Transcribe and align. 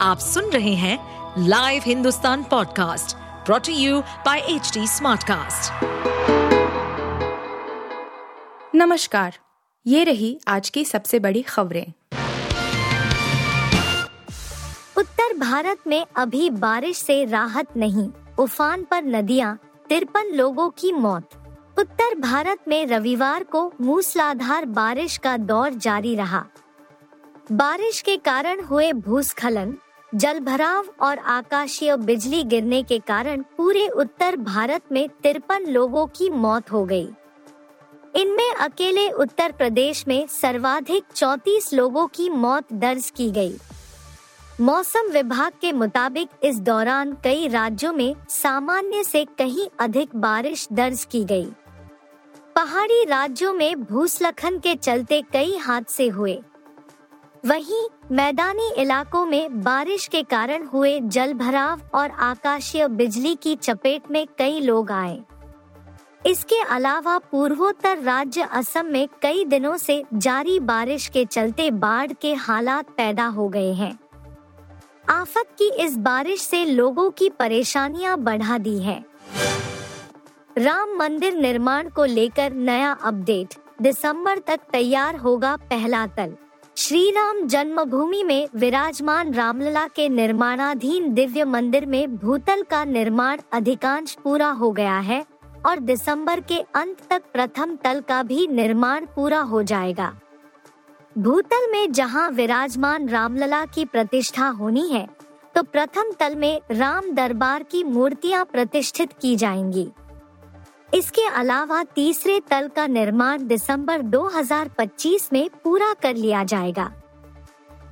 आप 0.00 0.18
सुन 0.18 0.50
रहे 0.50 0.74
हैं 0.74 0.98
live 1.48 1.82
Hindustan 1.86 2.42
podcast 2.42 3.16
brought to 3.46 3.72
you 3.72 4.00
by 4.00 4.38
H 4.38 4.72
Smartcast. 4.78 5.84
नमस्कार 8.74 9.38
ये 9.86 10.04
रही 10.04 10.38
आज 10.48 10.70
की 10.70 10.84
सबसे 10.84 11.18
बड़ी 11.18 11.42
खबरें। 11.42 11.86
उत्तर 14.96 15.36
भारत 15.38 15.78
में 15.86 16.06
अभी 16.16 16.50
बारिश 16.50 16.96
से 16.96 17.24
राहत 17.24 17.76
नहीं 17.76 18.08
उफान 18.38 18.84
पर 18.84 19.02
नदियाँ 19.02 19.58
तिरपन 19.88 20.32
लोगों 20.34 20.68
की 20.70 20.92
मौत। 20.92 21.30
उत्तर 21.78 22.18
भारत 22.18 22.58
में 22.68 22.86
रविवार 22.86 23.44
को 23.44 23.72
मूसलाधार 23.80 24.64
बारिश 24.64 25.16
का 25.16 25.36
दौर 25.36 25.70
जारी 25.70 26.14
रहा। 26.14 26.44
बारिश 27.52 28.00
के 28.00 28.16
कारण 28.16 28.60
हुए 28.60 28.92
भूस्खलन 28.92 29.76
जल 30.16 30.38
भराव 30.40 30.86
और 31.00 31.18
आकाशीय 31.18 31.96
बिजली 31.96 32.42
गिरने 32.44 32.82
के 32.82 32.98
कारण 32.98 33.42
पूरे 33.56 33.88
उत्तर 33.88 34.36
भारत 34.36 34.82
में 34.92 35.08
तिरपन 35.08 35.64
लोगों 35.66 36.06
की 36.06 36.30
मौत 36.30 36.72
हो 36.72 36.84
गई। 36.84 37.08
इनमें 38.16 38.54
अकेले 38.54 39.10
उत्तर 39.10 39.52
प्रदेश 39.52 40.08
में 40.08 40.26
सर्वाधिक 40.26 41.04
34 41.14 41.72
लोगों 41.74 42.06
की 42.06 42.30
मौत 42.30 42.72
दर्ज 42.72 43.10
की 43.10 43.30
गई। 43.30 43.54
मौसम 44.60 45.10
विभाग 45.10 45.52
के 45.60 45.72
मुताबिक 45.72 46.28
इस 46.44 46.60
दौरान 46.60 47.16
कई 47.24 47.48
राज्यों 47.48 47.92
में 47.92 48.14
सामान्य 48.28 49.04
से 49.04 49.24
कहीं 49.38 49.68
अधिक 49.78 50.16
बारिश 50.16 50.68
दर्ज 50.72 51.04
की 51.04 51.24
गई। 51.24 51.46
पहाड़ी 52.54 53.04
राज्यों 53.04 53.52
में 53.52 53.82
भूस्खलन 53.84 54.58
के 54.58 54.74
चलते 54.74 55.22
कई 55.32 55.56
हादसे 55.56 56.08
हुए 56.08 56.42
वहीं 57.46 57.82
मैदानी 58.12 58.68
इलाकों 58.78 59.24
में 59.26 59.60
बारिश 59.62 60.06
के 60.06 60.22
कारण 60.22 60.64
हुए 60.66 61.00
जल 61.00 61.34
भराव 61.34 61.80
और 61.94 62.10
आकाशीय 62.10 62.86
बिजली 62.88 63.34
की 63.34 63.54
चपेट 63.56 64.10
में 64.10 64.26
कई 64.38 64.60
लोग 64.60 64.90
आए। 64.90 65.20
इसके 66.26 66.60
अलावा 66.60 67.18
पूर्वोत्तर 67.18 67.98
राज्य 67.98 68.48
असम 68.52 68.86
में 68.86 69.08
कई 69.22 69.44
दिनों 69.44 69.76
से 69.76 70.02
जारी 70.14 70.60
बारिश 70.60 71.06
के 71.08 71.24
चलते 71.24 71.70
बाढ़ 71.70 72.12
के 72.12 72.32
हालात 72.34 72.88
पैदा 72.90 73.26
हो 73.26 73.48
गए 73.48 73.72
हैं। 73.72 73.98
आफत 75.08 75.54
की 75.58 75.70
इस 75.84 75.96
बारिश 75.96 76.40
से 76.40 76.64
लोगों 76.64 77.10
की 77.10 77.28
परेशानियाँ 77.28 78.18
बढ़ा 78.18 78.58
दी 78.58 78.78
है। 78.78 79.04
राम 80.58 80.96
मंदिर 80.96 81.34
निर्माण 81.34 81.88
को 81.88 82.04
लेकर 82.04 82.52
नया 82.52 82.92
अपडेट। 83.04 83.54
दिसंबर 83.82 84.38
तक 84.38 84.60
तैयार 84.72 85.16
होगा 85.16 85.56
पहला 85.56 86.06
तल। 86.06 86.36
श्री 86.76 87.10
राम 87.10 87.40
जन्मभूमि 87.48 88.22
में 88.22 88.48
विराजमान 88.54 89.32
रामलला 89.34 89.86
के 89.88 90.08
निर्माणाधीन 90.08 91.12
दिव्य 91.14 91.44
मंदिर 91.44 91.86
में 91.86 92.16
भूतल 92.16 92.62
का 92.62 92.82
निर्माण 92.84 93.40
अधिकांश 93.52 94.16
पूरा 94.24 94.48
हो 94.50 94.70
गया 94.72 94.98
है 94.98 95.24
और 95.66 95.78
दिसंबर 95.80 96.40
के 96.40 96.58
अंत 96.74 96.96
तक 97.10 97.22
प्रथम 97.32 97.74
तल 97.76 98.00
का 98.00 98.22
भी 98.22 98.46
निर्माण 98.46 99.06
पूरा 99.06 99.40
हो 99.40 99.62
जाएगा। 99.62 100.12
भूतल 101.16 101.70
में 101.72 101.92
जहाँ 101.92 102.28
विराजमान 102.30 103.08
रामलला 103.08 103.64
की 103.66 103.84
प्रतिष्ठा 103.84 104.48
होनी 104.48 104.88
है 104.88 105.06
तो 105.54 105.62
प्रथम 105.62 106.12
तल 106.12 106.36
में 106.36 106.60
राम 106.70 107.10
दरबार 107.14 107.62
की 107.62 107.84
मूर्तियाँ 107.84 108.44
प्रतिष्ठित 108.44 109.12
की 109.12 109.36
जाएँगी। 109.36 109.88
इसके 110.94 111.26
अलावा 111.28 111.82
तीसरे 111.84 112.40
तल 112.40 112.68
का 112.68 112.86
निर्माण 112.86 113.46
दिसंबर 113.46 114.02
2025 114.02 115.32
में 115.32 115.48
पूरा 115.64 115.92
कर 116.02 116.16
लिया 116.16 116.44
जाएगा। 116.44 116.92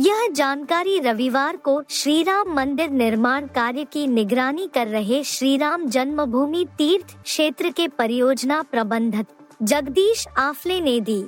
यह 0.00 0.28
जानकारी 0.32 0.98
रविवार 0.98 1.56
को 1.56 1.82
श्री 1.90 2.22
राम 2.22 2.52
मंदिर 2.54 2.90
निर्माण 2.90 3.46
कार्य 3.46 3.84
की 3.84 4.06
निगरानी 4.06 4.68
कर 4.74 4.86
रहे 4.86 5.22
श्री 5.24 5.56
राम 5.56 5.86
जन्मभूमि 5.86 6.66
तीर्थ 6.78 7.16
क्षेत्र 7.22 7.70
के 7.70 7.88
परियोजना 7.88 8.62
प्रबंधक 8.62 9.26
जगदीश 9.62 10.26
आफले 10.38 10.80
ने 10.80 11.00
दी। 11.00 11.24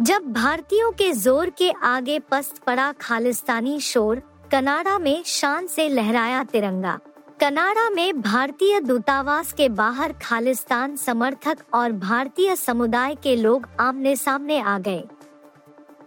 जब 0.00 0.32
भारतीयों 0.32 0.90
के 0.92 1.12
ज़ोर 1.12 1.50
के 1.50 1.70
आगे 1.70 2.18
पस्त 2.18 2.58
पड़ा 2.58 2.92
खालिस्तानी 2.92 3.80
शोर, 3.80 4.22
कनाडा 4.52 4.98
में 4.98 5.22
शान 5.26 5.66
से 5.66 5.88
लहराया 5.88 6.44
तिरंगा। 6.44 6.98
कनाडा 7.40 7.88
में 7.90 8.20
भारतीय 8.20 8.80
दूतावास 8.80 9.52
के 9.52 9.68
बाहर 9.68 10.12
खालिस्तान 10.12 10.96
समर्थक 10.96 11.58
और 11.74 11.92
भारतीय 11.92 12.54
समुदाय 12.56 13.14
के 13.14 13.34
लोग 13.36 13.66
आमने 13.80 14.14
सामने 14.16 14.58
आ 14.60 14.78
गए। 14.78 15.04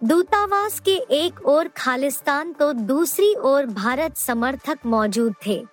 दूतावास 0.04 0.80
के 0.80 0.96
एक 1.16 1.40
ओर 1.46 1.68
खालिस्तान 1.68 2.52
तो 2.54 2.72
दूसरी 2.74 3.34
ओर 3.36 3.66
भारत 3.66 4.18
समर्थक 4.18 4.86
मौजूद 4.86 5.36
थे। 5.46 5.64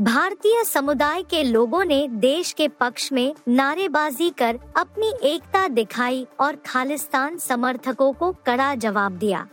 भारतीय 0.00 0.64
समुदाय 0.64 1.22
के 1.22 1.42
लोगों 1.42 1.84
ने 1.84 2.06
देश 2.08 2.52
के 2.52 2.68
पक्ष 2.68 3.12
में 3.12 3.34
नारेबाजी 3.48 4.30
कर 4.30 4.58
अपनी 4.76 5.12
एकता 5.22 5.66
दिखाई 5.68 6.26
और 6.40 6.56
खालिस्तान 6.66 7.36
समर्थकों 7.38 8.12
को 8.12 8.32
कड़ा 8.46 8.74
जवाब 8.74 9.12
दिया। 9.12 9.46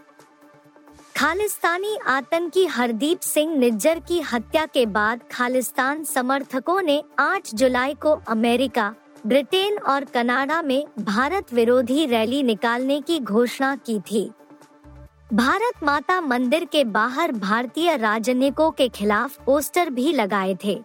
खालिस्तानी 1.19 1.97
आतंकी 2.07 2.66
हरदीप 2.66 3.19
सिंह 3.19 3.56
निज्जर 3.57 4.00
की 4.00 4.19
हत्या 4.22 4.66
के 4.66 4.85
बाद 4.85 5.22
खालिस्तान 5.31 6.03
समर्थकों 6.03 6.81
ने 6.81 7.03
8 7.19 7.50
जुलाई 7.56 7.94
को 7.94 8.12
अमेरिका, 8.28 8.94
ब्रिटेन 9.28 9.78
और 9.78 10.03
कनाडा 10.03 10.62
में 10.62 10.85
भारत 11.00 11.53
विरोधी 11.53 12.06
रैली 12.06 12.41
निकालने 12.44 13.02
की 13.02 13.19
घोषणा 13.19 13.75
की 13.75 14.00
थी। 14.00 14.31
भारत 15.34 15.84
माता 15.84 16.22
मंदिर 16.22 16.66
के 16.66 16.84
बाहर 16.84 17.31
भारतीय 17.31 17.96
राजनयिकों 17.97 18.69
के 18.72 18.90
खिलाफ 18.90 19.38
पोस्टर 19.46 19.90
भी 19.90 20.13
लगाए 20.13 20.58
थे। 20.63 20.79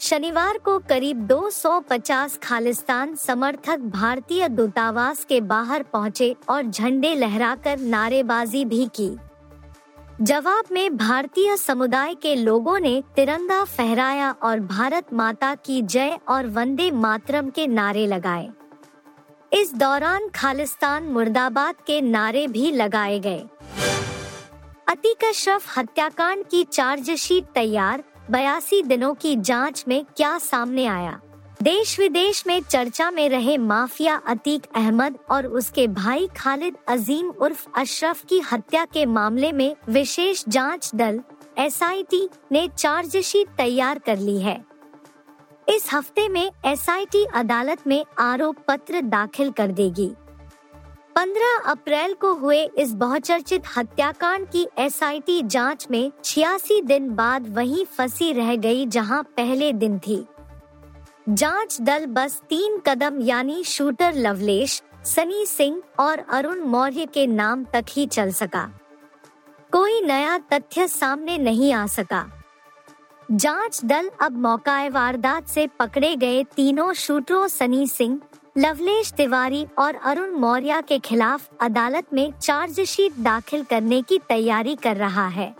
शनिवार 0.00 0.58
को 0.58 0.78
करीब 0.78 1.26
250 1.26 2.38
खालिस्तान 2.42 3.14
समर्थक 3.16 3.78
भारतीय 3.78 4.48
दूतावास 4.48 5.24
के 5.24 5.40
बाहर 5.40 5.82
पहुँचे 5.82 6.34
और 6.48 6.62
झंडे 6.62 7.14
लहराकर 7.14 7.78
नारेबाजी 7.78 8.64
भी 8.64 8.84
की। 8.94 9.16
जवाब 10.22 10.64
में 10.72 10.96
भारतीय 10.96 11.56
समुदाय 11.56 12.14
के 12.14 12.34
लोगों 12.34 12.78
ने 12.78 13.02
तिरंगा 13.16 13.64
फहराया 13.64 14.30
और 14.42 14.60
भारत 14.60 15.12
माता 15.12 15.54
की 15.54 15.82
जय 15.82 16.18
और 16.28 16.46
वंदे 16.46 16.90
मातरम 16.90 17.50
के 17.50 17.66
नारे 17.66 18.06
लगाए। 18.06 18.48
इस 19.52 19.74
दौरान 19.74 20.28
खालिस्तान 20.28 21.02
मुर्दाबाद 21.02 21.74
के 21.86 22.00
नारे 22.00 22.46
भी 22.46 22.72
लगाए 22.72 23.18
गए। 23.18 23.44
अतीक 24.88 25.24
अशरफ 25.24 25.78
हत्याकांड 25.78 26.44
की 26.50 26.64
चार्जशीट 26.64 27.44
तैयार, 27.44 28.04
बयासी 28.30 28.82
दिनों 28.82 29.14
की 29.14 29.36
जाँच 29.36 29.84
में 29.88 30.04
क्या 30.16 30.38
सामने 30.38 30.86
आया? 30.86 31.20
देश 31.62 31.98
विदेश 32.00 32.42
में 32.46 32.60
चर्चा 32.62 33.10
में 33.10 33.28
रहे 33.28 33.56
माफिया 33.58 34.14
अतीक 34.26 34.66
अहमद 34.74 35.16
और 35.30 35.46
उसके 35.46 35.86
भाई 35.88 36.26
खालिद 36.36 36.74
अजीम 36.88 37.28
उर्फ़ 37.30 37.66
अशरफ 37.74 38.24
की 38.24 38.40
हत्या 38.52 38.84
के 38.84 39.04
मामले 39.06 39.52
में 39.52 39.74
विशेष 39.88 40.44
जाँच 40.48 40.90
दल 40.94 41.20
एसआईटी 41.58 42.28
ने 42.52 42.66
चार्जशीट 42.68 43.48
तैयार 43.48 43.98
कर 43.98 44.18
ली 44.18 44.38
है। 44.40 44.56
इस 45.68 45.88
हफ़्ते 45.92 46.28
में 46.28 46.50
एसआईटी 46.66 47.24
अदालत 47.34 47.86
में 47.86 48.04
आरोप 48.18 48.56
पत्र 48.68 49.00
दाखिल 49.00 49.50
कर 49.50 49.72
देगी। 49.72 50.10
15 51.16 51.60
अप्रैल 51.66 52.14
को 52.14 52.34
हुए 52.34 52.62
इस 52.78 52.92
बहुचर्चित 52.94 53.62
हत्याकांड 53.76 54.46
की 54.46 54.66
एसआईटी 54.78 55.42
जाँच 55.42 55.86
में 55.90 56.10
छियासी 56.24 56.80
दिन 56.82 57.10
बाद 57.10 57.54
वहीं 57.54 57.84
फंसी 57.84 58.32
रह 58.32 58.56
गई 58.56 58.86
जहाँ 58.86 59.22
पहले 59.36 59.72
दिन 59.72 59.98
थी। 59.98 60.24
जाँच 61.28 61.80
दल 61.80 62.04
बस 62.06 62.40
तीन 62.48 62.78
कदम 62.78 63.20
यानी 63.20 63.64
शूटर 63.64 64.14
लवलेश, 64.14 64.82
सनी 65.04 65.46
सिंह 65.46 65.82
और 65.98 66.18
अरुण 66.18 66.60
मौर्य 66.60 67.06
के 67.06 67.26
नाम 67.26 67.64
तक 67.64 67.84
ही 67.90 68.06
चल 68.06 68.30
सका। 68.30 68.64
कोई 69.72 70.00
नया 70.00 70.38
तथ्य 70.52 70.88
सामने 70.88 71.38
नहीं 71.38 71.72
आ 71.72 71.86
सका। 71.86 72.24
जाँच 73.30 73.84
दल 73.84 74.10
अब 74.20 74.38
मौकाए 74.38 74.88
वारदात 74.88 75.48
से 75.48 75.66
पकड़े 75.66 76.16
गए 76.16 76.44
तीनों 76.44 76.92
शूटरों 76.92 77.48
सनी 77.48 77.86
सिंह, 77.86 78.20
लवलेश 78.58 79.12
तिवारी 79.12 79.66
और 79.78 79.94
अरुण 79.94 80.30
मौर्य 80.30 80.82
के 80.88 80.98
खिलाफ 80.98 81.48
अदालत 81.60 82.12
में 82.12 82.32
चार्जशीट 82.32 83.12
दाखिल 83.18 83.64
करने 83.64 84.02
की 84.02 84.18
तैयारी 84.18 84.76
कर 84.76 84.96
रहा 84.96 85.28
है। 85.28 85.54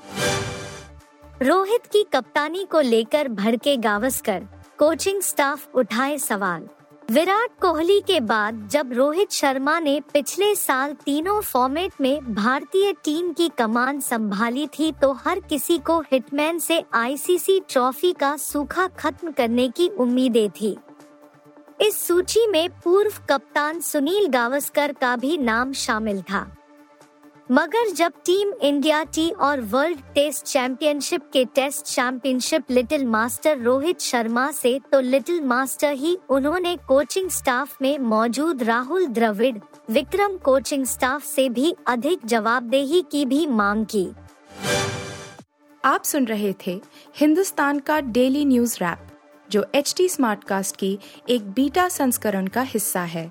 रोहित 1.43 1.87
की 1.87 2.03
कप्तानी 2.03 2.65
को 2.65 2.81
लेकर 2.81 3.29
भड़के 3.29 3.77
गावस्कर। 3.77 4.47
कोचिंग 4.79 5.21
स्टाफ 5.23 5.75
उठाए 5.75 6.17
सवाल। 6.19 6.67
विराट 7.11 7.51
कोहली 7.61 8.01
के 8.01 8.19
बाद 8.21 8.69
जब 8.73 8.93
रोहित 8.93 9.31
शर्मा 9.31 9.79
ने 9.81 10.01
पिछले 10.13 10.55
साल 10.55 10.93
तीनों 11.05 11.41
फॉर्मेट 11.41 11.93
में 12.01 12.35
भारतीय 12.35 12.93
टीम 13.05 13.33
की 13.33 13.49
कमान 13.49 14.01
संभाली 14.01 14.67
थी 14.69 14.91
तो 14.93 15.13
हर 15.25 15.41
किसी 15.41 15.79
को 15.79 15.99
हिटमैन 16.13 16.59
से 16.59 16.83
आईसीसी 16.95 17.59
ट्रॉफी 17.69 18.13
का 18.13 18.37
सूखा 18.37 18.87
खत्म 18.89 19.33
करने 19.33 19.69
की 19.69 19.89
उम्मीदें 19.89 20.49
थी। 20.51 20.77
इस 21.81 22.07
सूची 22.07 22.47
में 22.47 22.69
पूर्व 22.85 23.13
कप्तान 23.31 23.81
सुनील 23.81 24.27
गावस्कर 24.27 24.93
का 24.93 25.17
भी 25.17 25.37
नाम 25.39 25.73
शामिल 25.73 26.23
था। 26.23 26.47
मगर 27.51 27.91
जब 27.91 28.13
टीम 28.27 28.53
इंडिया 28.63 29.03
टी 29.05 29.29
और 29.31 29.61
वर्ल्ड 29.63 29.99
टेस्ट 30.15 30.45
चैंपियनशिप 30.45 31.23
के 31.33 31.45
test 31.45 31.85
championship 31.85 32.71
little 32.71 33.05
master 33.07 33.59
Rohit 33.59 34.01
Sharma 34.01 34.51
से 34.53 34.79
तो 34.93 35.01
लिटिल 35.01 35.41
मास्टर 35.41 35.93
ही 35.93 36.17
उन्होंने 36.31 36.75
कोचिंग 36.89 37.31
स्टाफ 37.31 37.77
में 37.83 37.99
मौजूद 37.99 38.63
राहुल 38.63 39.07
द्रविड़, 39.07 39.57
विक्रम 39.91 40.37
कोचिंग 40.37 40.85
स्टाफ 40.85 41.25
से 41.25 41.49
भी 41.49 41.75
अधिक 41.87 42.27
जवाबदेही 42.27 43.03
की 43.03 43.25
भी 43.25 43.47
मांग 43.47 43.87
की। 43.87 44.09
आप 45.85 46.05
सुन 46.05 46.25
रहे 46.25 46.55
थे 46.67 46.81
हिंदुस्तान 47.17 47.79
का 47.79 48.01
डेली 48.01 48.45
न्यूज़ 48.45 48.77
रैप, 48.83 49.07
जो 49.51 49.67
एच 49.75 49.95
टी 49.97 50.09
स्मार्ट 50.09 50.45
कास्ट 50.45 50.77
की 50.77 50.99
एक 51.29 51.51
बीटा 51.51 51.89
संस्करण 51.89 52.47
का 52.47 52.63
हिस्सा 52.65 53.01
है। 53.01 53.31